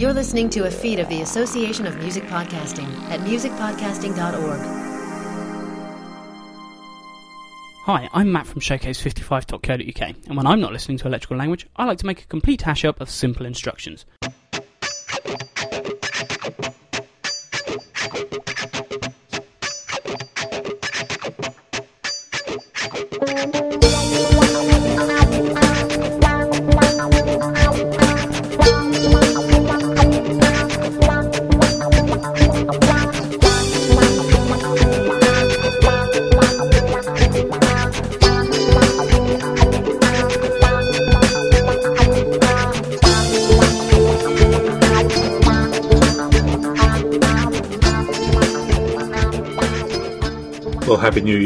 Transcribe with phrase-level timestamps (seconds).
[0.00, 4.60] You're listening to a feed of the Association of Music Podcasting at musicpodcasting.org.
[7.84, 11.98] Hi, I'm Matt from Showcase55.co.uk, and when I'm not listening to electrical language, I like
[11.98, 14.06] to make a complete hash up of simple instructions.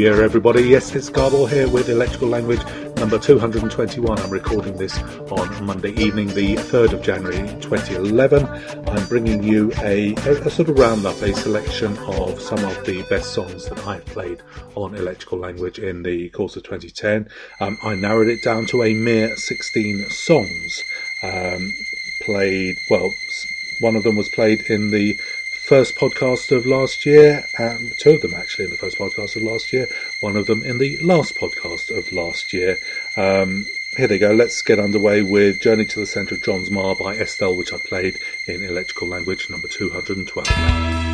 [0.05, 0.61] Year, everybody.
[0.61, 2.63] Yes, it's Garble here with Electrical Language
[2.97, 4.19] number 221.
[4.19, 4.95] I'm recording this
[5.31, 8.45] on Monday evening, the 3rd of January 2011.
[8.87, 13.33] I'm bringing you a, a, sort of roundup, a selection of some of the best
[13.33, 14.43] songs that I've played
[14.75, 17.27] on Electrical Language in the course of 2010.
[17.59, 20.83] Um, I narrowed it down to a mere 16 songs.
[21.23, 21.73] Um,
[22.21, 23.09] played, well,
[23.79, 25.19] one of them was played in the
[25.65, 29.41] first podcast of last year, um, two of them actually in the first podcast of
[29.41, 32.77] last year, one of them in the last podcast of last year.
[33.15, 33.65] Um,
[33.97, 34.31] here they go.
[34.31, 37.77] Let's get underway with Journey to the Centre of John's Mar by Estelle, which I
[37.77, 41.04] played in electrical language number 212.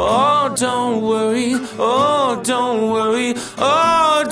[0.00, 1.54] Oh, don't worry.
[1.78, 3.34] Oh, don't worry.
[3.58, 4.24] Oh,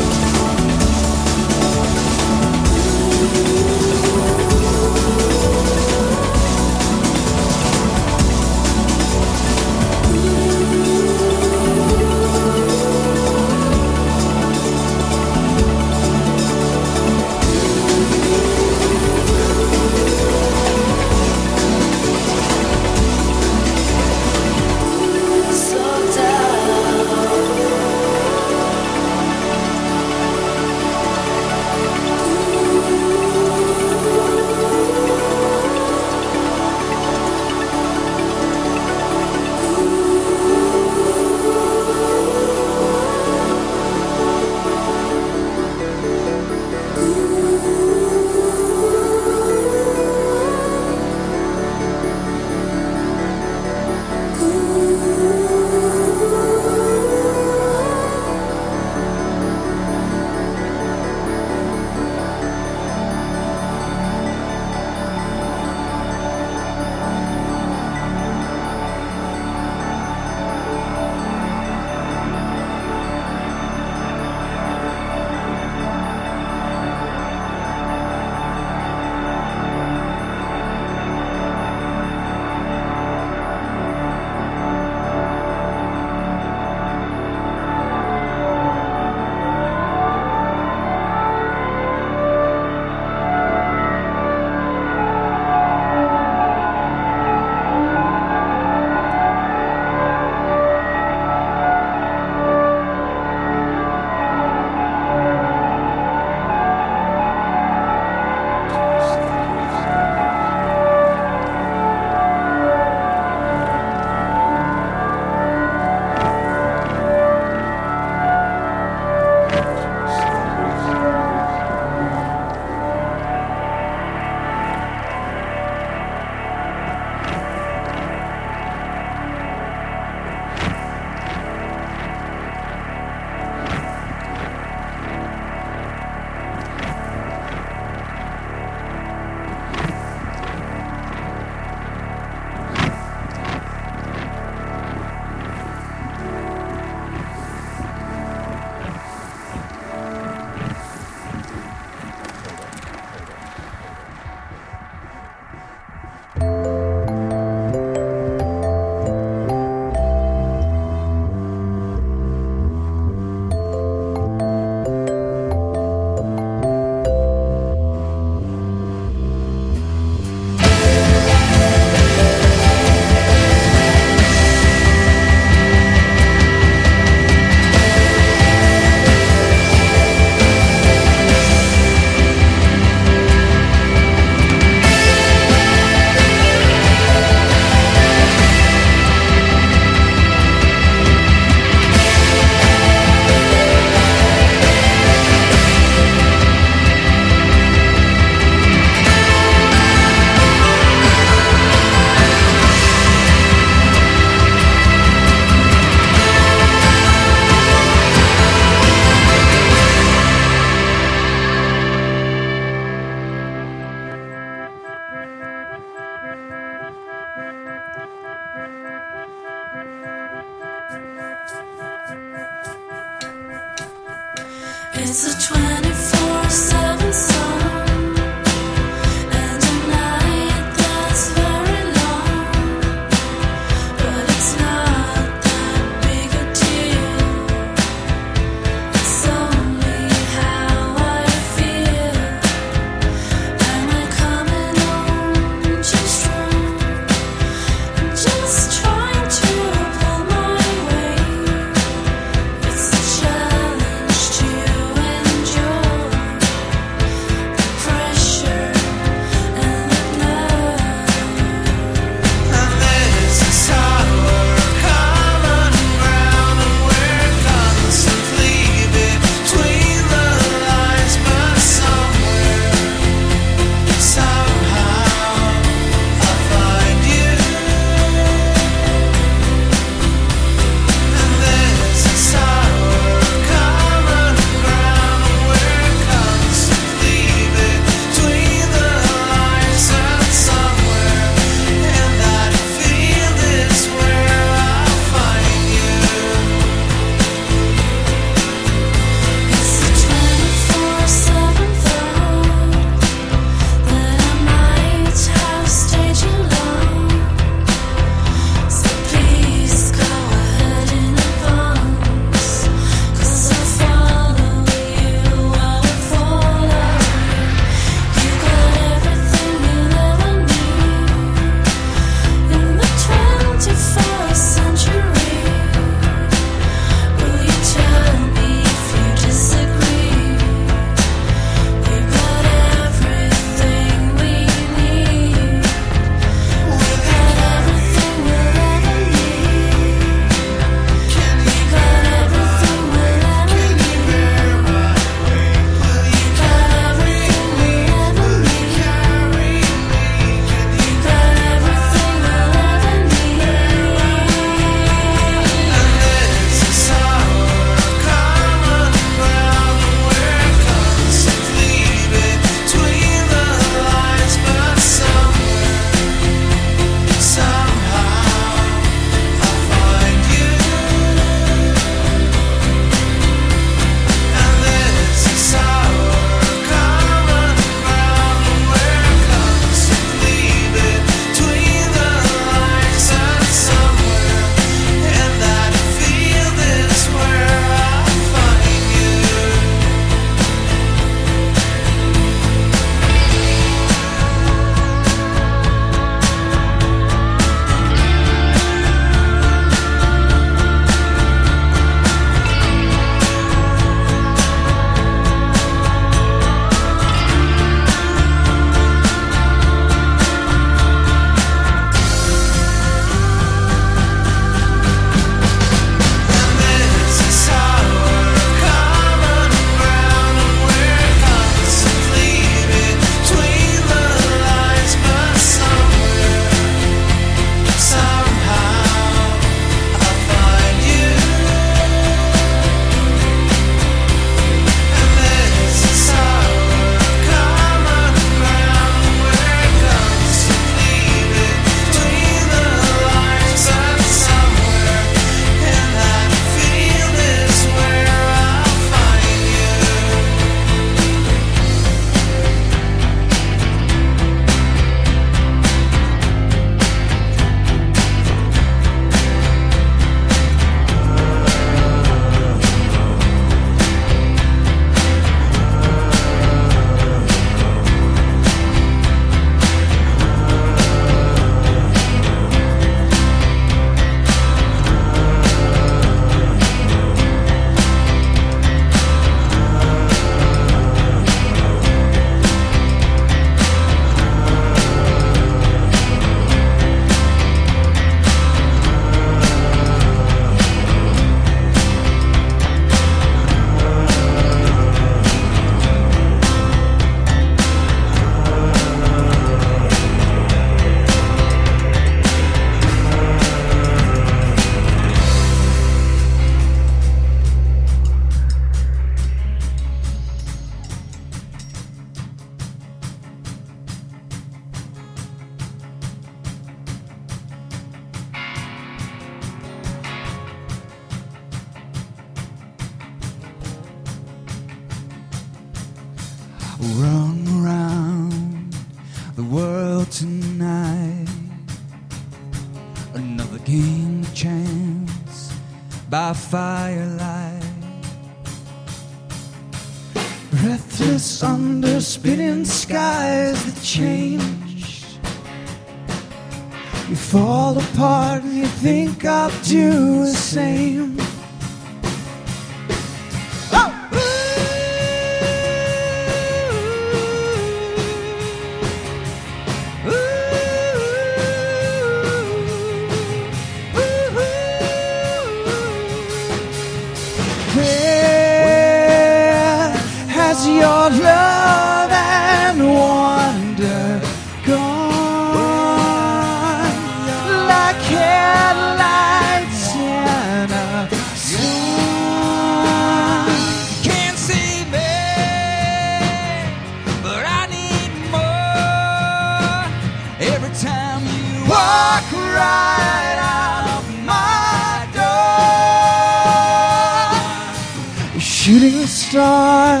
[599.30, 600.00] Star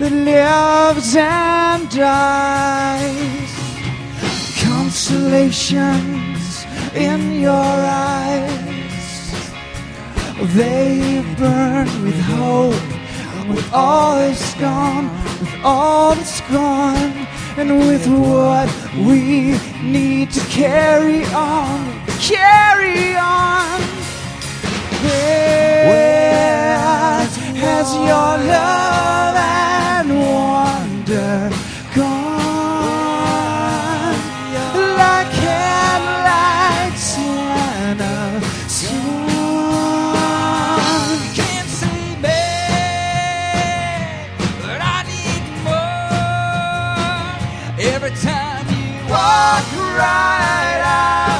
[0.00, 3.52] that lives and dies.
[4.60, 9.44] Constellations in your eyes,
[10.56, 12.74] they burn with hope.
[13.48, 15.08] With all that's gone,
[15.38, 18.68] with all that's gone, and with what
[19.06, 23.80] we need to carry on, carry on.
[27.66, 31.50] Has your love and wonder
[31.96, 32.16] gone?
[35.02, 38.96] Like headlights in a sun.
[41.38, 42.44] Can't see me,
[44.62, 47.26] but I need more.
[47.94, 49.66] Every time you walk
[50.00, 51.35] right out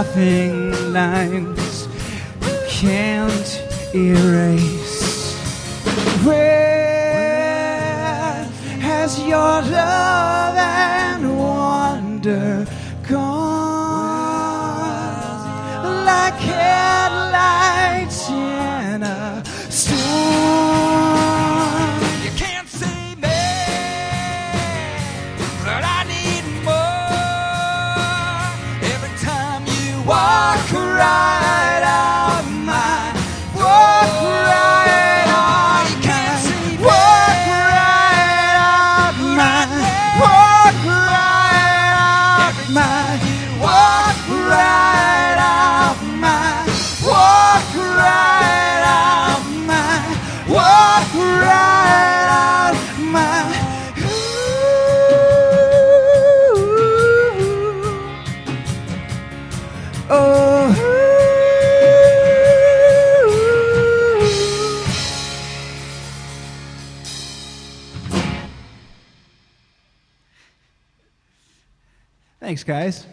[0.00, 1.86] laughing lines
[2.40, 3.62] you can't
[3.94, 5.34] erase.
[6.24, 6.48] Where
[8.80, 10.49] has your love
[72.70, 73.04] guys.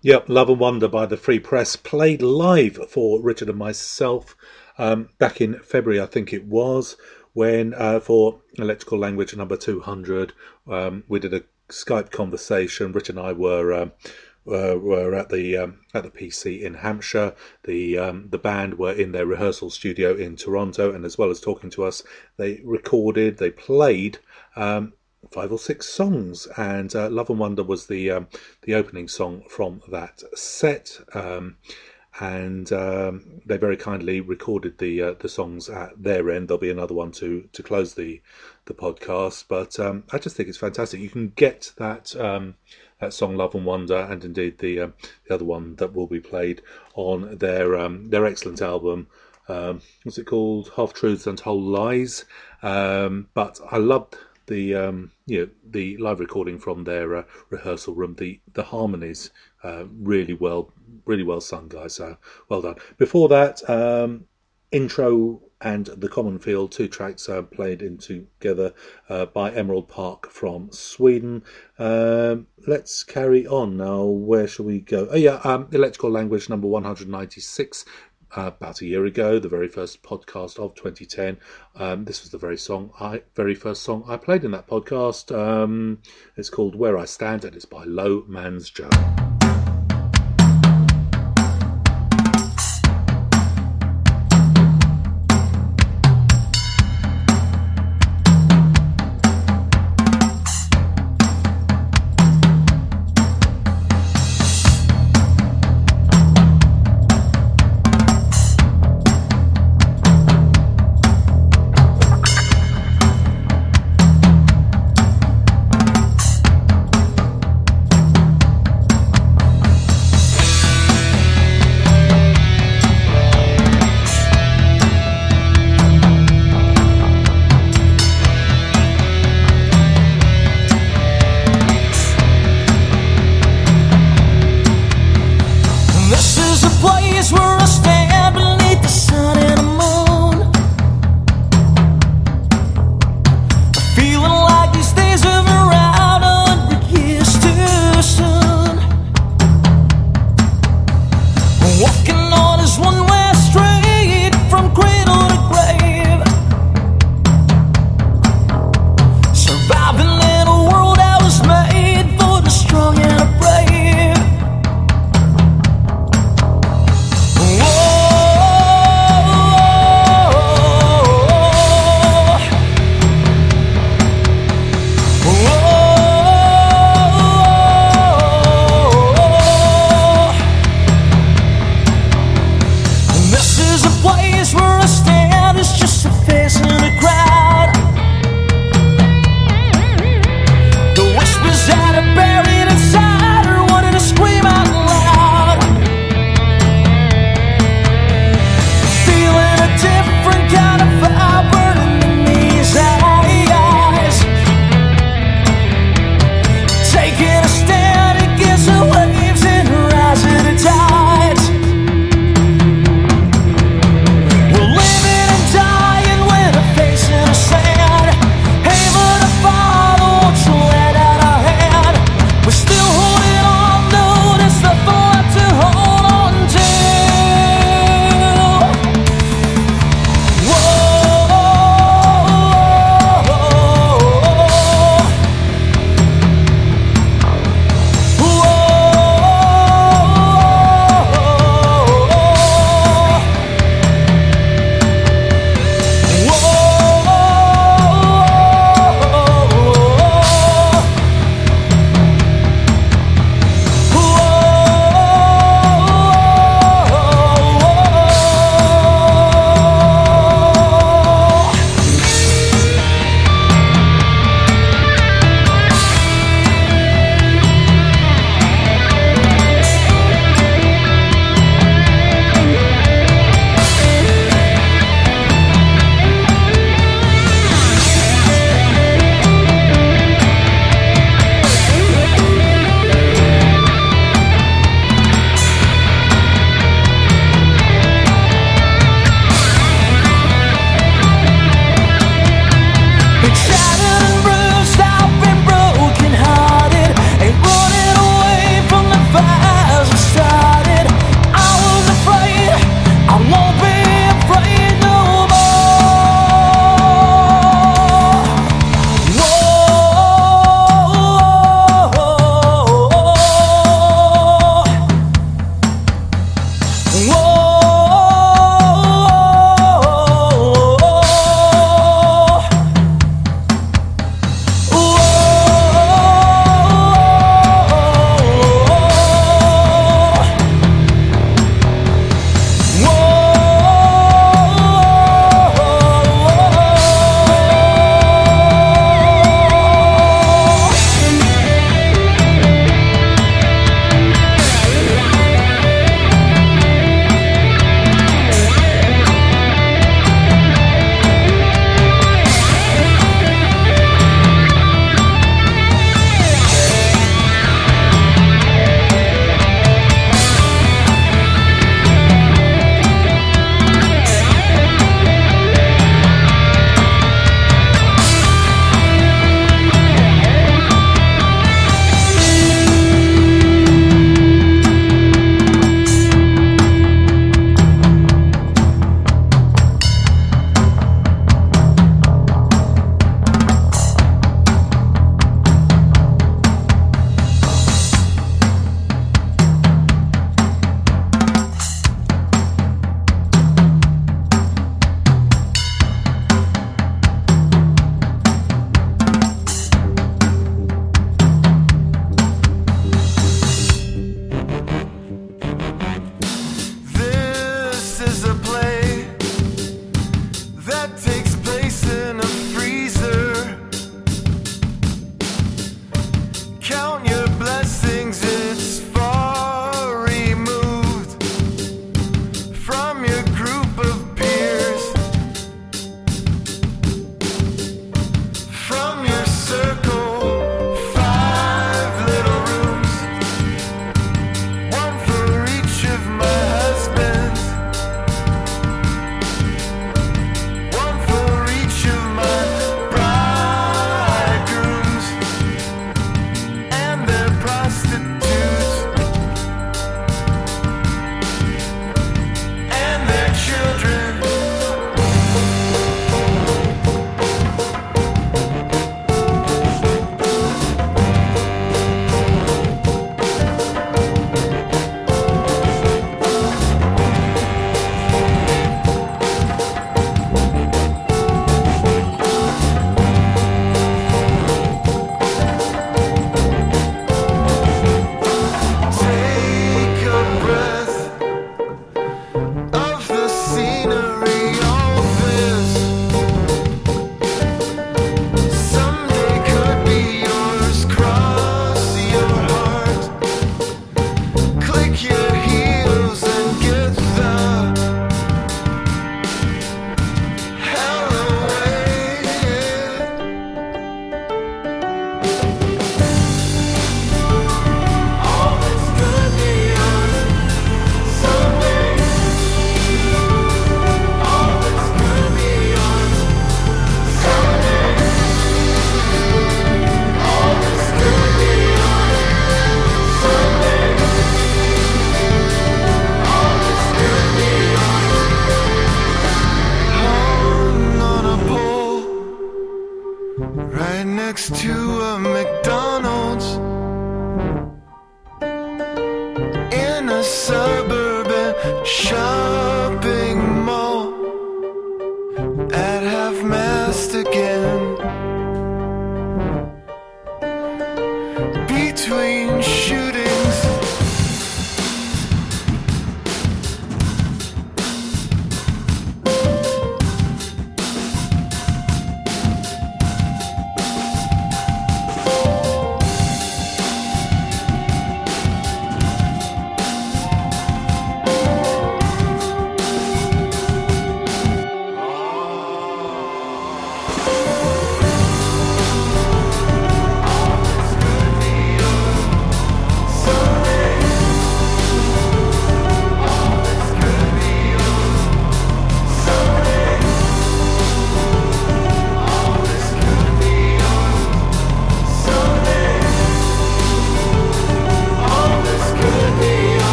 [0.00, 4.34] Yep, Love and Wonder by the Free Press played live for Richard and myself
[4.78, 6.96] um, back in February, I think it was,
[7.34, 10.32] when uh, for Electrical Language number 200,
[10.66, 12.92] um, we did a Skype conversation.
[12.92, 13.74] Richard and I were.
[13.74, 13.92] Um,
[14.46, 17.34] uh, were at the um, at the PC in Hampshire.
[17.64, 21.40] The um, the band were in their rehearsal studio in Toronto, and as well as
[21.40, 22.02] talking to us,
[22.38, 24.18] they recorded, they played
[24.56, 24.94] um,
[25.30, 28.28] five or six songs, and uh, "Love and Wonder" was the um,
[28.62, 30.98] the opening song from that set.
[31.14, 31.56] Um,
[32.18, 36.48] and um, they very kindly recorded the uh, the songs at their end.
[36.48, 38.20] There'll be another one to to close the
[38.66, 41.00] the podcast, but um, I just think it's fantastic.
[41.00, 42.56] You can get that um,
[43.00, 44.94] that song "Love and Wonder" and indeed the um,
[45.28, 46.62] the other one that will be played
[46.94, 49.06] on their um, their excellent album.
[49.48, 50.70] Um, what's it called?
[50.76, 52.24] Half Truths and Whole Lies.
[52.62, 54.16] Um, but I loved
[54.50, 58.16] the um, you know the live recording from their uh, rehearsal room.
[58.18, 59.30] The the harmonies
[59.64, 60.72] uh, really well
[61.06, 61.94] really well sung, guys.
[61.94, 62.18] So
[62.50, 62.76] well done.
[62.98, 64.26] Before that, um,
[64.72, 68.72] intro and the common field two tracks uh, played in together
[69.08, 71.42] uh, by emerald park from sweden
[71.78, 76.66] um, let's carry on now where shall we go oh yeah um, electrical language number
[76.66, 77.84] 196
[78.36, 81.38] uh, about a year ago the very first podcast of 2010
[81.76, 85.36] um, this was the very song i very first song i played in that podcast.
[85.36, 86.00] Um,
[86.36, 88.90] it's called where i stand and it's by low man's joe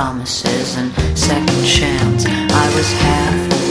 [0.00, 2.24] promises and second chance.
[2.24, 3.69] I was half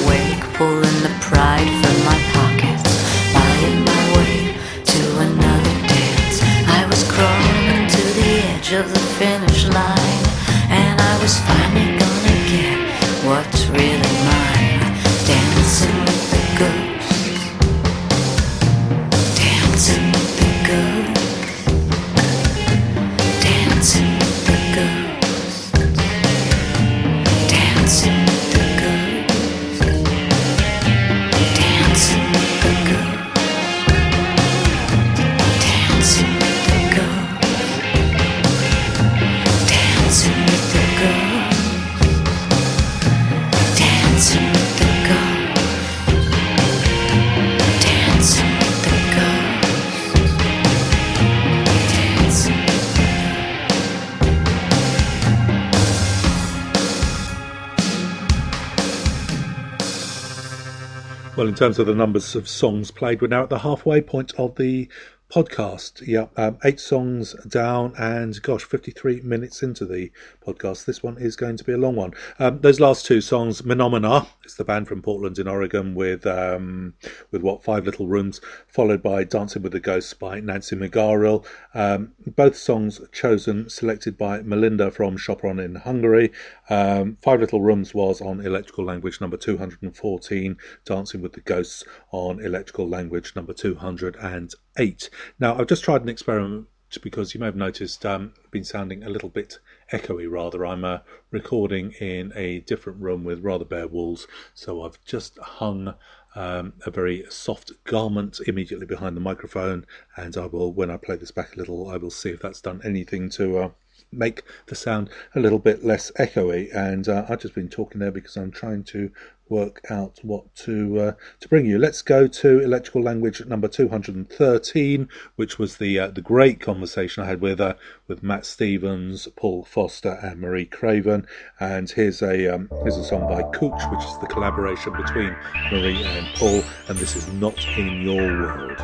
[61.49, 64.55] in terms of the numbers of songs played, we're now at the halfway point of
[64.55, 64.87] the
[65.31, 66.05] podcast.
[66.05, 70.11] Yeah, um, eight songs down, and gosh, 53 minutes into the
[70.45, 70.85] podcast.
[70.85, 72.13] This one is going to be a long one.
[72.39, 76.95] Um, those last two songs, Menomena, it's the band from Portland in Oregon with um,
[77.31, 81.45] with what five little rooms, followed by Dancing with the Ghosts by Nancy McGarrell.
[81.73, 86.31] Um, both songs chosen, selected by Melinda from Sopron in Hungary.
[86.69, 92.39] Um, five Little Rooms was on Electrical Language number 214, Dancing with the Ghosts on
[92.39, 95.09] Electrical Language number 208.
[95.39, 96.67] Now, I've just tried an experiment
[97.01, 99.59] because you may have noticed um, I've been sounding a little bit
[99.91, 100.65] echoey rather.
[100.65, 100.99] I'm uh,
[101.31, 105.95] recording in a different room with rather bare walls, so I've just hung
[106.35, 111.15] um, a very soft garment immediately behind the microphone, and I will, when I play
[111.15, 113.57] this back a little, I will see if that's done anything to.
[113.57, 113.69] Uh,
[114.11, 118.11] make the sound a little bit less echoey and uh, I've just been talking there
[118.11, 119.11] because I'm trying to
[119.49, 121.77] work out what to uh, to bring you.
[121.77, 127.27] Let's go to electrical language number 213, which was the uh, the great conversation I
[127.27, 127.73] had with uh,
[128.07, 131.27] with Matt Stevens, Paul Foster, and Marie Craven.
[131.59, 135.35] And here's a um, here's a song by Cooch, which is the collaboration between
[135.71, 138.79] Marie and Paul, and this is not in your world.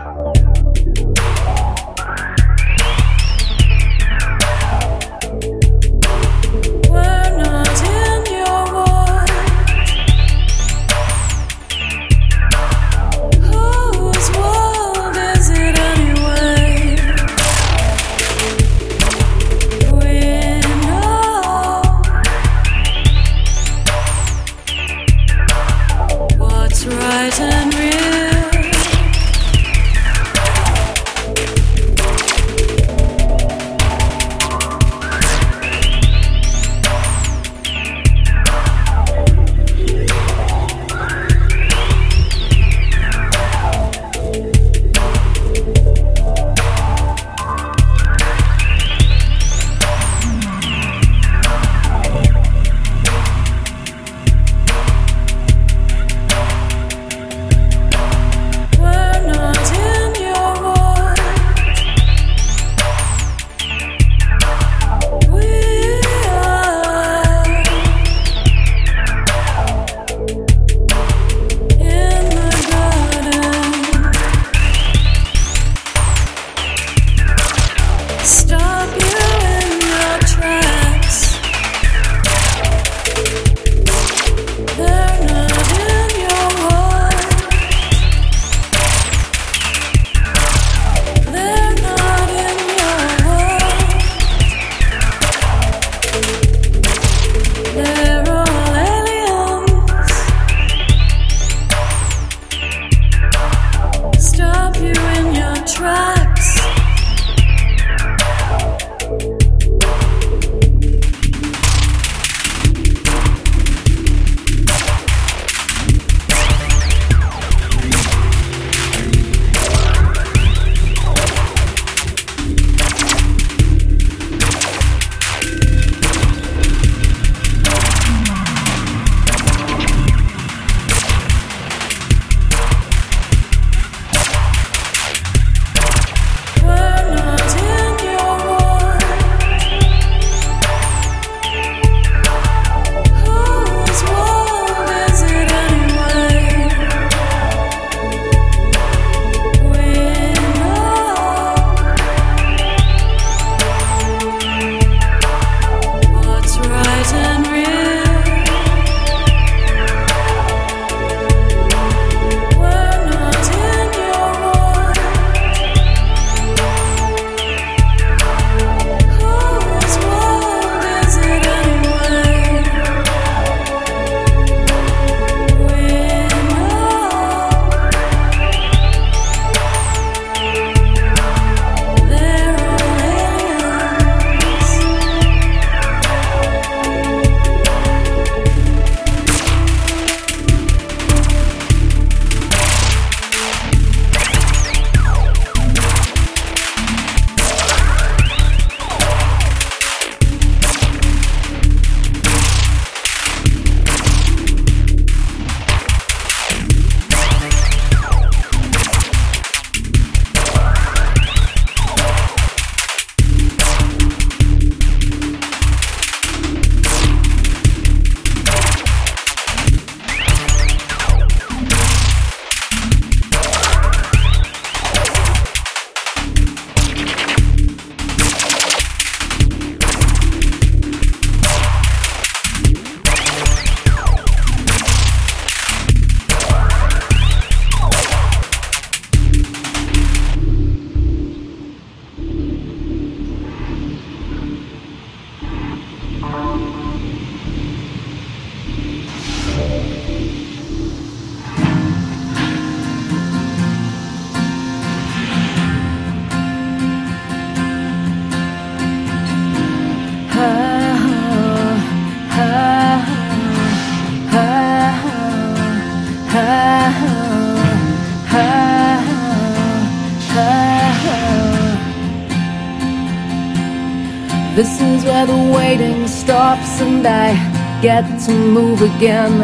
[277.05, 279.35] And I get to move again.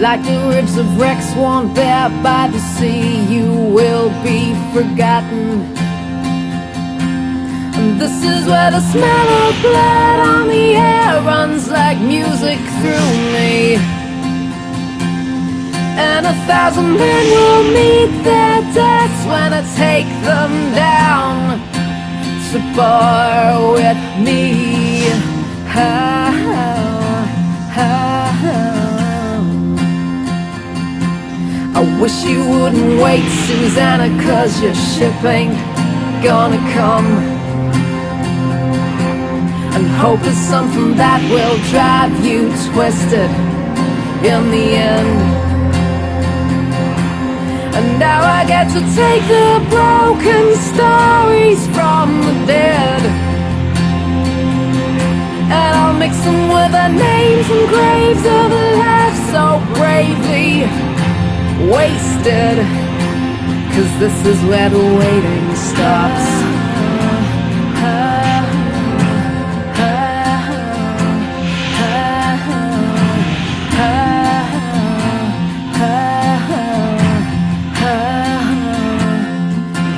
[0.00, 5.76] Like the ribs of Rex worn bare by the sea, you will be forgotten.
[7.76, 13.10] And this is where the smell of blood on the air runs like music through
[13.36, 13.76] me.
[16.06, 21.60] And a thousand men will meet their deaths when I take them down
[22.50, 24.70] to bar with me.
[31.72, 35.54] I wish you wouldn't wait, Susanna, cause your ship ain't
[36.22, 37.06] gonna come.
[39.74, 43.30] And hope is something that will drive you twisted
[44.24, 45.40] in the end.
[47.76, 53.19] And now I get to take the broken stories from the dead.
[55.58, 59.44] And I'll mix them with the names and graves of the lives so
[59.78, 60.66] bravely
[61.70, 62.56] wasted.
[63.74, 66.50] Cause this is where the waiting stops.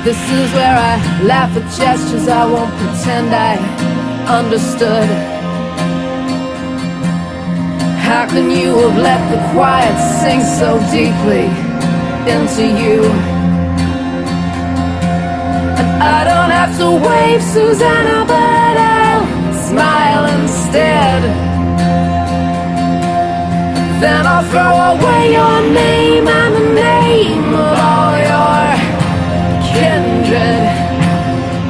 [0.03, 3.55] This is where I laugh at gestures I won't pretend I
[4.27, 5.32] understood.
[8.13, 11.45] How can you have let the quiet sink so deeply
[12.29, 13.01] into you?
[15.79, 19.25] And I don't have to wave, Susanna, but I'll
[19.67, 21.21] smile instead.
[23.99, 28.61] Then I'll throw away your name and the name of all your
[29.73, 30.69] kindred.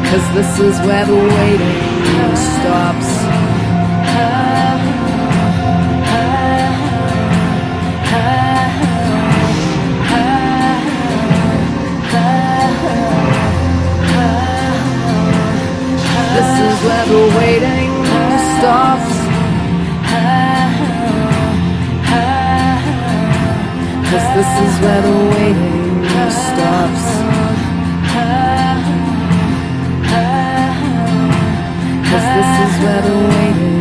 [0.10, 3.03] Cause this is where the waiting stops.
[16.86, 17.91] Where the waiting
[18.57, 19.11] stops.
[24.09, 26.03] Cause this is where the waiting
[26.45, 27.05] stops.
[32.09, 33.72] Cause this is where the waiting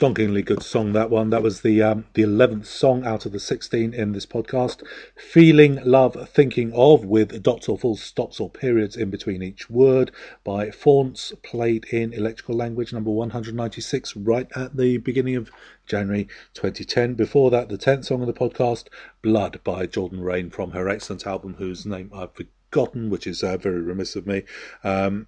[0.00, 1.28] Stonkingly good song that one.
[1.28, 4.82] That was the um, the eleventh song out of the sixteen in this podcast.
[5.14, 10.10] Feeling Love Thinking of with dots or full stops or periods in between each word
[10.42, 15.36] by Faunts, played in electrical language number one hundred ninety six, right at the beginning
[15.36, 15.50] of
[15.84, 17.12] January 2010.
[17.12, 18.86] Before that, the 10th song of the podcast,
[19.20, 23.58] Blood by Jordan Reyne from her excellent album, whose name I've forgotten, which is uh,
[23.58, 24.44] very remiss of me.
[24.82, 25.26] Um,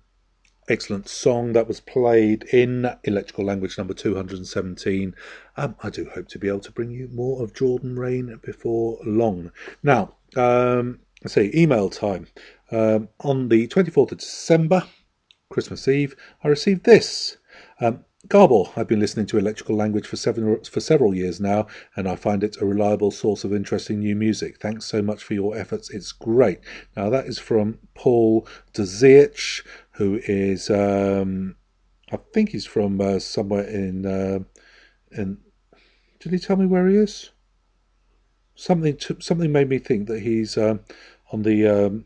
[0.72, 5.14] excellent song that was played in electrical language number 217
[5.58, 8.98] um, i do hope to be able to bring you more of jordan reyne before
[9.04, 9.52] long
[9.82, 12.26] now um, let's see email time
[12.70, 14.82] um, on the 24th of december
[15.50, 17.36] christmas eve i received this
[17.82, 21.66] um, Garble, I've been listening to electrical language for seven for several years now,
[21.96, 24.60] and I find it a reliable source of interesting new music.
[24.60, 25.90] Thanks so much for your efforts.
[25.90, 26.60] It's great.
[26.96, 31.56] Now that is from Paul Dezich, who is um,
[32.10, 34.40] I think he's from uh, somewhere in uh,
[35.10, 35.38] in.
[36.20, 37.30] Did he tell me where he is?
[38.54, 40.80] Something something made me think that he's um,
[41.32, 42.04] on the um,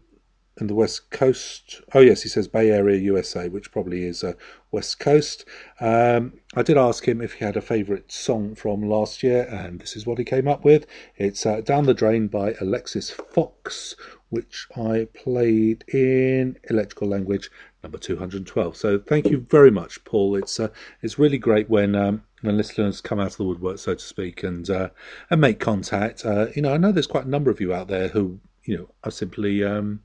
[0.61, 1.82] in the west coast.
[1.93, 4.32] Oh yes, he says Bay Area, USA, which probably is uh,
[4.70, 5.45] west coast.
[5.80, 9.80] Um, I did ask him if he had a favourite song from last year, and
[9.80, 10.87] this is what he came up with.
[11.16, 13.97] It's uh, "Down the Drain" by Alexis Fox,
[14.30, 17.51] which I played in electrical language
[17.87, 18.76] number 212.
[18.76, 20.34] So thank you very much, Paul.
[20.34, 20.70] It's uh,
[21.03, 24.43] it's really great when um, when listeners come out of the woodwork, so to speak,
[24.43, 24.89] and uh,
[25.30, 26.26] and make contact.
[26.26, 28.76] Uh, you know, I know there's quite a number of you out there who you
[28.76, 30.03] know are simply um,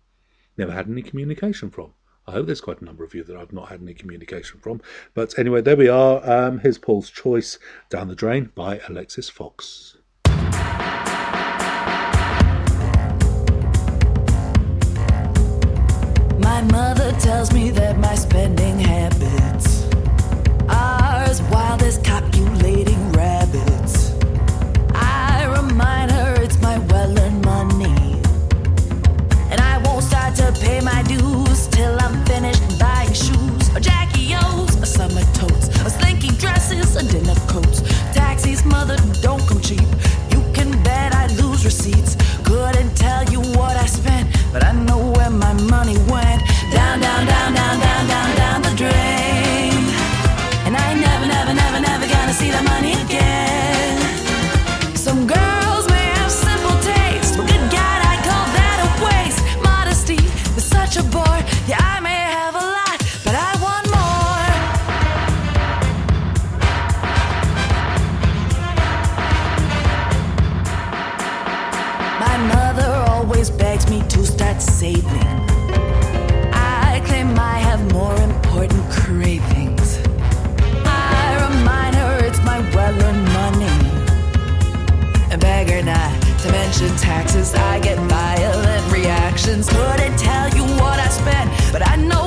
[0.57, 1.93] never had any communication from.
[2.27, 4.79] I hope there's quite a number of you that I've not had any communication from.
[5.15, 6.21] But anyway, there we are.
[6.29, 7.57] Um, here's Paul's choice,
[7.89, 9.97] "Down the Drain" by Alexis Fox.
[16.41, 19.83] My mother tells me that my spending habits
[20.67, 24.13] are as wild as copulating rabbits.
[24.95, 28.19] I remind her it's my well earned money.
[29.51, 34.33] And I won't start to pay my dues till I'm finished buying shoes, or Jackie
[34.33, 37.81] O's, or summer totes, or slinky dresses, or dinner coats.
[38.13, 39.30] Taxis, mother, don't
[86.79, 87.53] taxes.
[87.53, 89.67] I get violent reactions.
[89.67, 92.20] Couldn't tell you what I spent, but I know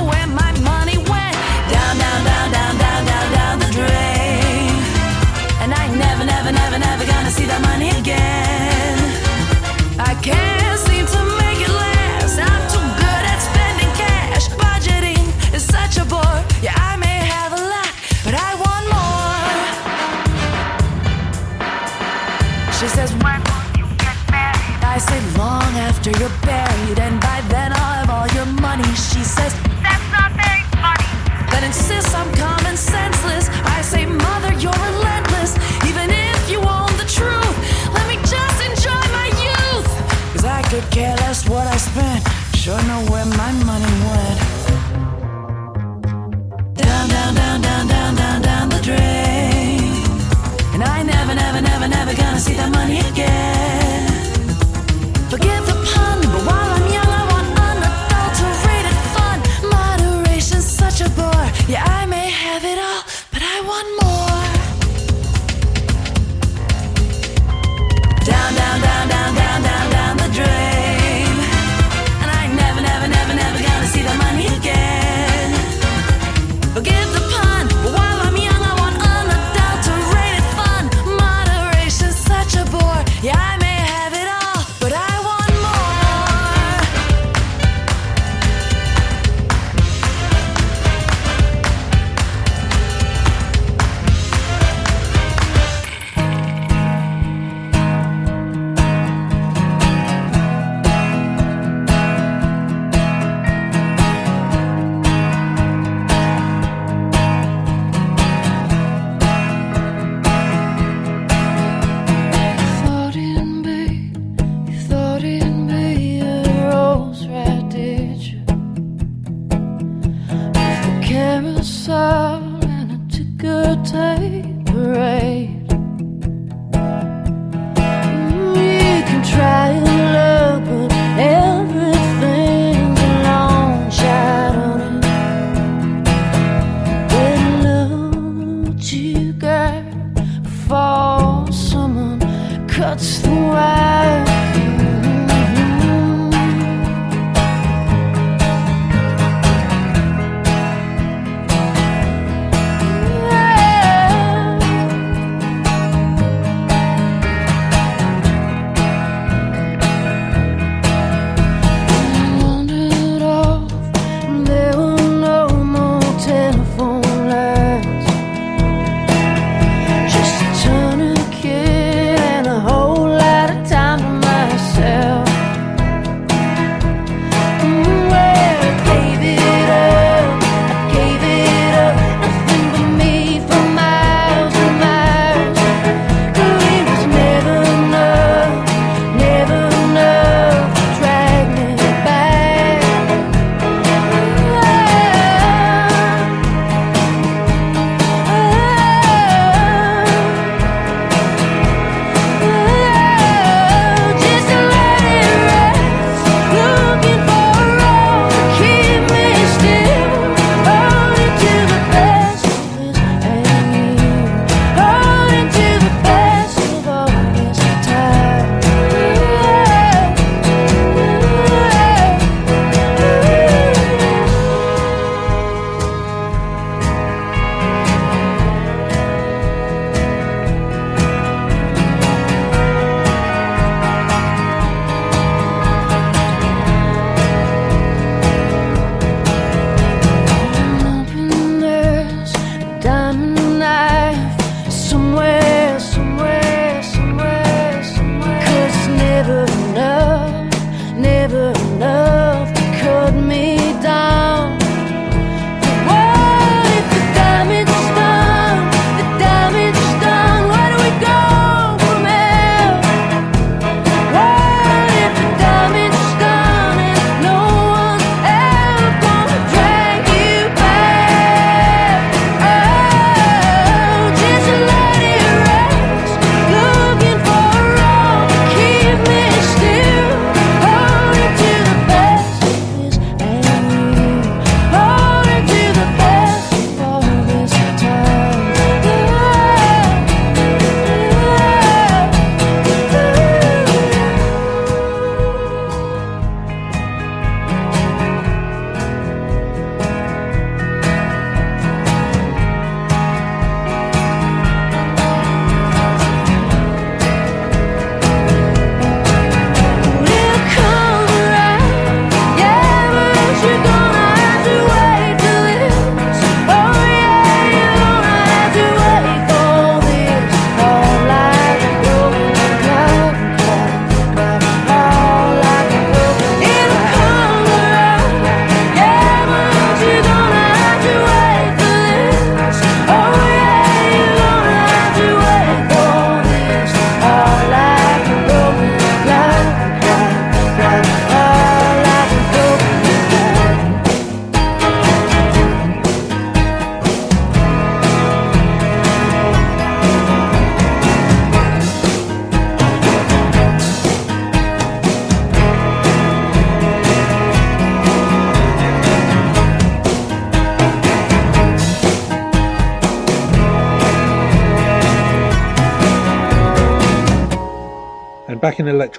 [52.45, 54.05] see that money again.
[55.31, 55.39] The
[55.91, 59.39] pun, but while I'm young, I want unadulterated fun.
[59.77, 61.49] Moderation's such a bore.
[61.73, 63.03] Yeah, I may have it all,
[63.33, 64.54] but I want more.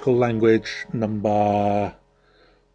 [0.06, 1.96] Electrical language number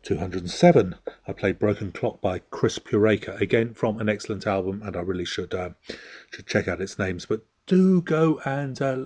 [0.03, 0.95] 207.
[1.25, 5.23] I played Broken Clock by Chris Pureka, again from an excellent album, and I really
[5.23, 5.69] should uh,
[6.29, 7.25] should check out its names.
[7.25, 9.05] But do go and uh,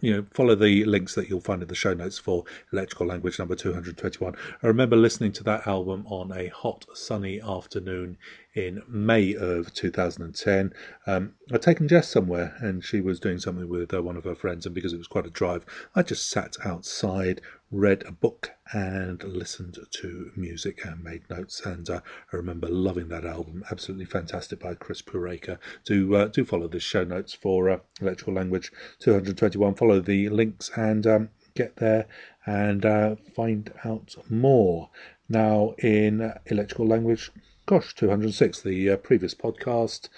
[0.00, 3.38] you know, follow the links that you'll find in the show notes for Electrical Language
[3.38, 4.34] number 221.
[4.62, 8.16] I remember listening to that album on a hot, sunny afternoon
[8.54, 10.72] in May of 2010.
[11.06, 14.34] Um, I'd taken Jess somewhere and she was doing something with uh, one of her
[14.34, 17.40] friends, and because it was quite a drive, I just sat outside,
[17.70, 21.60] read a book, and listened to music and made notes.
[21.64, 22.00] And uh,
[22.32, 23.64] I remember loving that album.
[23.70, 25.58] Absolutely fantastic by Chris Pureka.
[25.84, 29.74] Do uh, do follow the show notes for uh, Electrical Language 221.
[29.74, 32.06] Follow the links and um, get there
[32.46, 34.90] and uh, find out more.
[35.28, 37.30] Now in Electrical Language,
[37.66, 40.08] gosh, 206, the uh, previous podcast.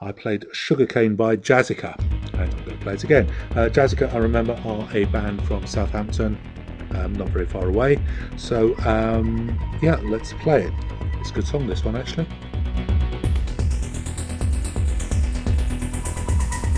[0.00, 1.96] I played Sugarcane by Jazzica,
[2.32, 3.32] and I'm going to play it again.
[3.52, 6.36] Uh, Jazzica, I remember, are a band from Southampton,
[6.96, 7.98] um, not very far away.
[8.36, 10.72] So, um, yeah, let's play it.
[11.20, 12.26] It's a good song, this one, actually.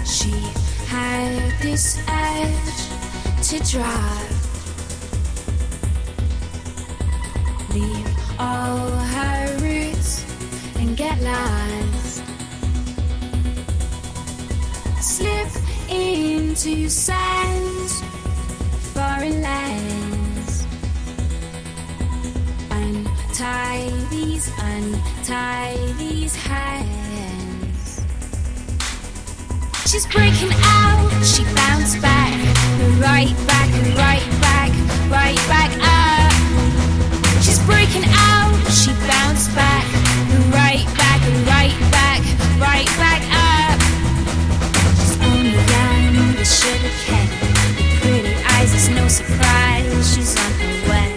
[0.04, 0.30] She
[0.86, 2.88] had this edge
[3.48, 4.30] to drive.
[7.74, 8.08] Leave
[8.38, 10.24] all her roots
[10.76, 12.22] and get lost.
[15.00, 15.48] Slip
[15.90, 18.02] into sands,
[18.94, 20.66] foreign lands.
[22.70, 28.00] Untie these, untie these hands.
[29.90, 32.38] She's breaking out, she bounced back,
[33.02, 34.70] right back, right back,
[35.10, 36.32] right back up.
[37.42, 39.84] She's breaking out, she bounced back,
[40.54, 42.20] right back, right back,
[42.66, 43.78] right back up.
[44.98, 47.43] She's only young, the pretty eyes, it's
[48.94, 51.10] no surprise she's on her way.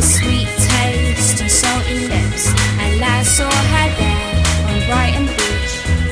[0.00, 4.36] Sweet taste and salty lips, I last saw her there
[4.68, 6.05] on Brighton Beach.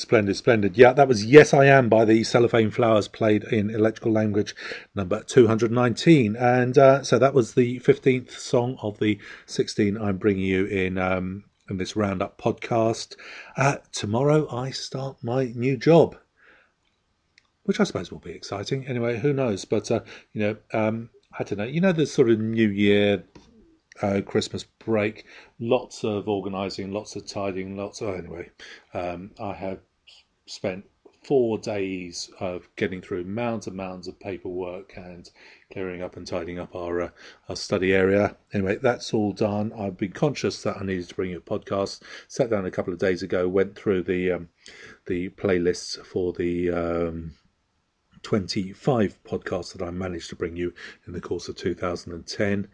[0.00, 0.78] Splendid, splendid.
[0.78, 4.56] Yeah, that was Yes I Am by the Cellophane Flowers, played in electrical language
[4.94, 6.36] number 219.
[6.36, 10.96] And uh, so that was the 15th song of the 16 I'm bringing you in.
[10.96, 13.14] Um, in this roundup podcast.
[13.56, 16.16] Uh, tomorrow I start my new job,
[17.62, 18.88] which I suppose will be exciting.
[18.88, 19.66] Anyway, who knows?
[19.66, 20.00] But uh,
[20.32, 21.64] you know, um, I don't know.
[21.64, 23.22] You know, the sort of New Year
[24.02, 25.26] uh, Christmas break.
[25.58, 28.14] Lots of organising, lots of tidying, lots of.
[28.14, 28.50] Anyway,
[28.92, 29.78] um, I have
[30.50, 30.84] spent
[31.22, 35.30] four days of getting through mounds and mounds of paperwork and
[35.70, 37.10] clearing up and tidying up our uh,
[37.48, 38.36] our study area.
[38.52, 39.72] Anyway, that's all done.
[39.78, 42.02] I've been conscious that I needed to bring you a podcast.
[42.26, 44.48] Sat down a couple of days ago, went through the um,
[45.06, 46.70] the playlists for the.
[46.70, 47.32] Um,
[48.22, 50.74] 25 podcasts that I managed to bring you
[51.06, 52.68] in the course of 2010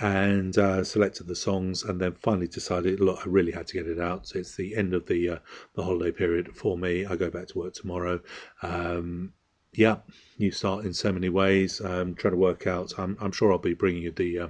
[0.00, 3.86] and uh, selected the songs and then finally decided look I really had to get
[3.86, 4.26] it out.
[4.26, 5.38] So it's the end of the uh,
[5.74, 7.06] the holiday period for me.
[7.06, 8.20] I go back to work tomorrow.
[8.62, 9.32] Um,
[9.74, 9.96] yeah
[10.36, 12.92] you start in so many ways um, trying to work out.
[12.98, 14.48] I'm, I'm sure I'll be bringing you the uh,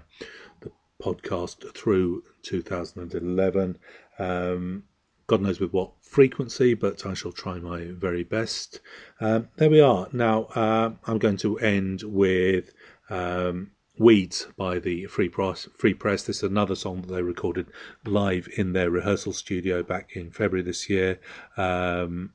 [0.60, 3.78] the podcast through 2011
[4.18, 4.84] um,
[5.26, 8.80] God knows with what frequency, but I shall try my very best.
[9.20, 10.08] Um, there we are.
[10.12, 12.74] Now, uh, I'm going to end with
[13.08, 13.70] um,
[14.02, 15.68] Weeds by the Free Press.
[15.78, 16.24] Free Press.
[16.24, 17.68] This is another song that they recorded
[18.04, 21.20] live in their rehearsal studio back in February this year.
[21.56, 22.32] Um,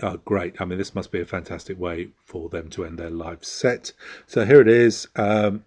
[0.00, 0.60] oh, great.
[0.60, 3.92] I mean, this must be a fantastic way for them to end their live set.
[4.28, 5.64] So here it is, um,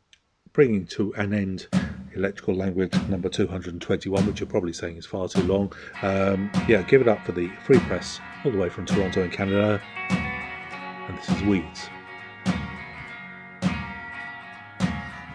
[0.53, 1.67] bringing to an end
[2.15, 5.73] electrical language number 221, which you're probably saying is far too long.
[6.01, 9.29] Um, yeah, give it up for the Free Press all the way from Toronto in
[9.29, 9.81] Canada.
[10.09, 11.89] And this is Weeds.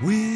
[0.02, 0.26] Weeds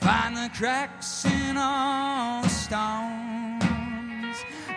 [0.00, 2.84] find the cracks in all stones,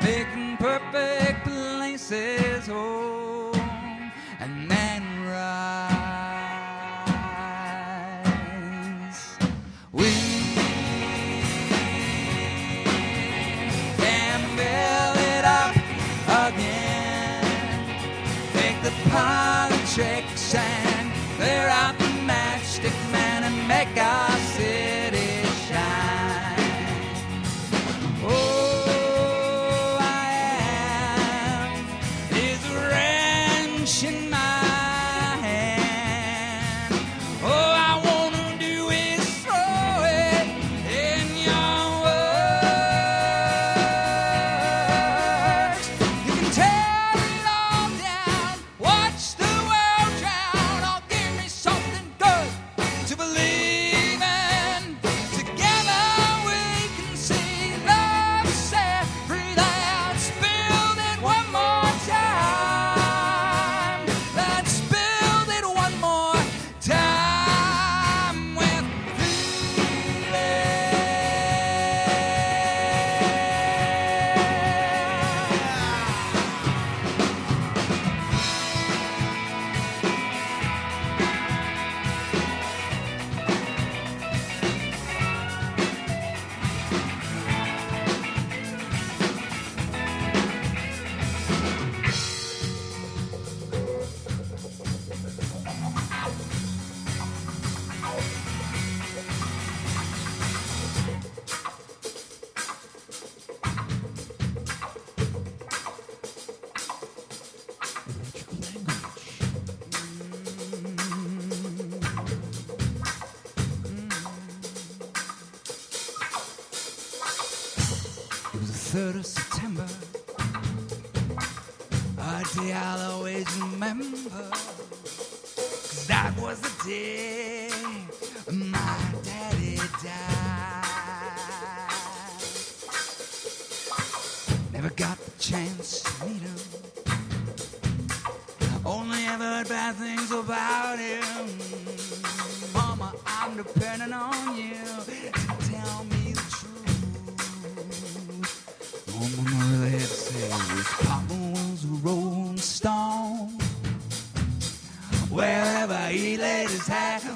[0.03, 2.67] making perfect places.
[2.67, 3.10] Home,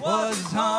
[0.06, 0.75] was home.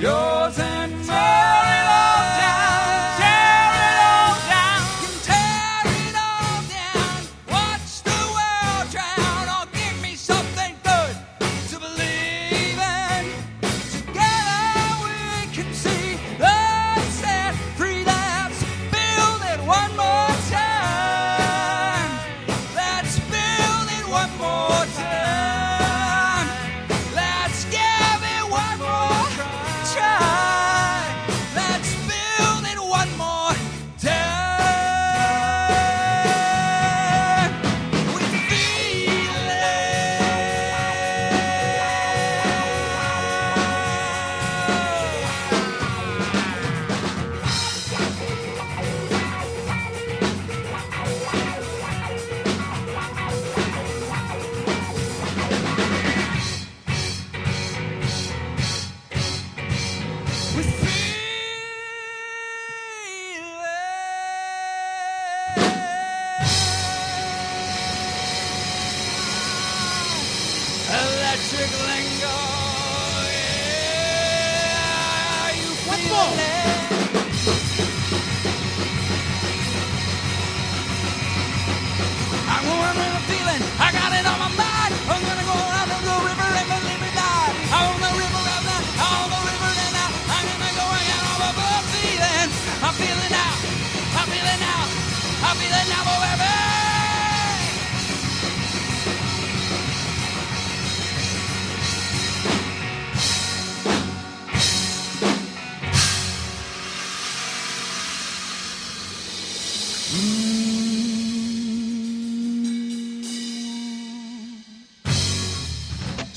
[0.00, 0.37] You're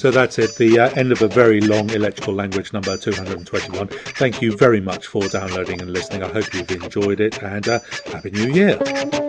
[0.02, 3.88] So that's it, the uh, end of a very long electrical language number 221.
[4.18, 6.23] Thank you very much for downloading and listening.
[6.23, 9.20] I hope you've enjoyed it and uh, Happy New Year.